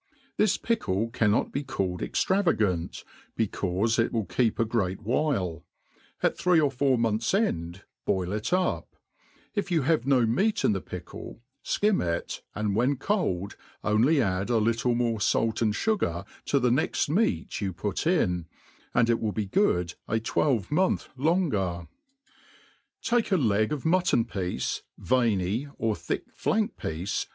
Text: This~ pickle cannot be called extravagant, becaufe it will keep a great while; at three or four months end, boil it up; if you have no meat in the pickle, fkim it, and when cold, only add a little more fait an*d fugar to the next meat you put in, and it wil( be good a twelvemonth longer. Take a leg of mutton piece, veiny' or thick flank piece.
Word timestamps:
This~ 0.35 0.57
pickle 0.57 1.09
cannot 1.11 1.51
be 1.51 1.61
called 1.63 2.01
extravagant, 2.01 3.03
becaufe 3.37 3.99
it 3.99 4.11
will 4.11 4.25
keep 4.25 4.57
a 4.57 4.65
great 4.65 4.99
while; 5.03 5.63
at 6.23 6.35
three 6.35 6.59
or 6.59 6.71
four 6.71 6.97
months 6.97 7.35
end, 7.35 7.83
boil 8.03 8.31
it 8.33 8.51
up; 8.51 8.95
if 9.53 9.69
you 9.69 9.83
have 9.83 10.07
no 10.07 10.25
meat 10.25 10.65
in 10.65 10.71
the 10.71 10.81
pickle, 10.81 11.43
fkim 11.63 12.01
it, 12.03 12.41
and 12.55 12.75
when 12.75 12.95
cold, 12.95 13.55
only 13.83 14.19
add 14.19 14.49
a 14.49 14.57
little 14.57 14.95
more 14.95 15.19
fait 15.19 15.61
an*d 15.61 15.77
fugar 15.77 16.25
to 16.45 16.59
the 16.59 16.71
next 16.71 17.07
meat 17.07 17.61
you 17.61 17.71
put 17.71 18.07
in, 18.07 18.47
and 18.95 19.07
it 19.07 19.19
wil( 19.19 19.31
be 19.33 19.45
good 19.45 19.93
a 20.07 20.19
twelvemonth 20.19 21.09
longer. 21.15 21.87
Take 23.03 23.31
a 23.31 23.37
leg 23.37 23.71
of 23.71 23.85
mutton 23.85 24.25
piece, 24.25 24.81
veiny' 24.97 25.67
or 25.77 25.95
thick 25.95 26.23
flank 26.33 26.75
piece. 26.75 27.27